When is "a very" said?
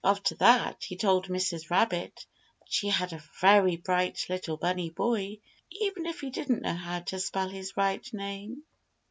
3.13-3.77